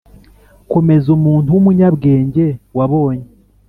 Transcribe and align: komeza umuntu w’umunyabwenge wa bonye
komeza 0.71 1.07
umuntu 1.17 1.47
w’umunyabwenge 1.55 2.45
wa 2.77 2.85
bonye 2.91 3.27